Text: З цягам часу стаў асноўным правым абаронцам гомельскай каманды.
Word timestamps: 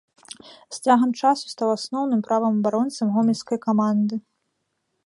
З 0.77 0.79
цягам 0.87 1.11
часу 1.21 1.45
стаў 1.53 1.69
асноўным 1.77 2.25
правым 2.29 2.59
абаронцам 2.61 3.07
гомельскай 3.19 3.57
каманды. 3.69 4.15